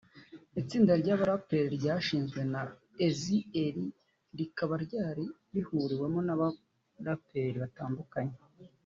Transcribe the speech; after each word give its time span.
Iri 0.57 0.63
tsinda 0.69 0.93
ry’abaraperi 1.01 1.73
ryashinzwe 1.77 2.41
na 2.53 2.61
Eazy-E 3.07 3.65
rikaba 4.37 4.73
ryari 4.85 5.25
rihuriwemo 5.53 6.19
n’abaraperi 6.27 7.57
batandukanye 7.65 8.35